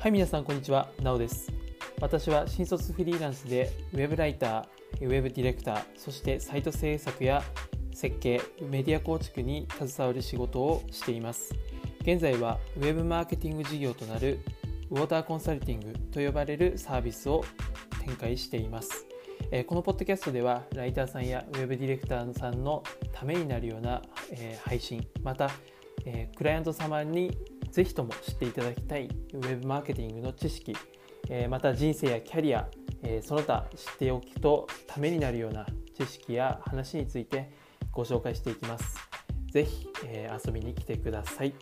[0.00, 0.88] はい皆さんこんにちは。
[1.02, 1.52] なおです。
[2.00, 7.42] 私は新卒フリーランスでウェブライターウェブディレクターそしてサイト制作や
[7.92, 11.54] 設計メディア構築に携わる仕事をしています。
[12.00, 14.40] 現在はウェブマーケティング事業となる
[14.90, 17.44] ウォーターコンサルティングと呼ばれるサービスを
[18.02, 19.04] 展開しています。
[19.66, 22.82] このポッドキャストではライターさんやウェブディレクターさんの
[23.12, 24.00] ためになるような
[24.64, 25.50] 配信また
[26.38, 27.36] クライアント様に
[27.70, 30.74] ぜひとも知っていただきたいウェブマーケティングの知識、
[31.28, 32.68] えまた人生やキャリア、
[33.02, 37.50] えその他知っておくとためになるような知識や話について
[37.92, 38.96] ご紹介していきます。
[39.52, 41.54] ぜひ、え遊びに来てください。